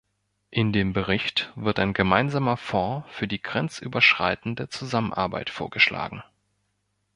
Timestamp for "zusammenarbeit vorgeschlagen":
4.67-6.23